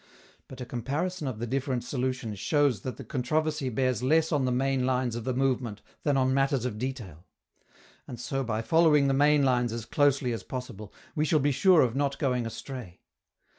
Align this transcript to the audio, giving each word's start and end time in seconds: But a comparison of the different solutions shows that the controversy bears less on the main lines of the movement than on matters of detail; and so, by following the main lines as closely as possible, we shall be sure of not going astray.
But 0.47 0.59
a 0.59 0.65
comparison 0.65 1.27
of 1.27 1.37
the 1.37 1.45
different 1.45 1.83
solutions 1.83 2.39
shows 2.39 2.81
that 2.81 2.97
the 2.97 3.03
controversy 3.03 3.69
bears 3.69 4.01
less 4.01 4.31
on 4.31 4.45
the 4.45 4.51
main 4.51 4.83
lines 4.83 5.15
of 5.15 5.25
the 5.25 5.33
movement 5.35 5.83
than 6.01 6.17
on 6.17 6.33
matters 6.33 6.65
of 6.65 6.79
detail; 6.79 7.27
and 8.07 8.19
so, 8.19 8.43
by 8.43 8.63
following 8.63 9.07
the 9.07 9.13
main 9.13 9.43
lines 9.45 9.71
as 9.71 9.85
closely 9.85 10.31
as 10.33 10.41
possible, 10.41 10.91
we 11.13 11.23
shall 11.23 11.37
be 11.39 11.51
sure 11.51 11.81
of 11.83 11.95
not 11.95 12.17
going 12.17 12.47
astray. 12.47 13.01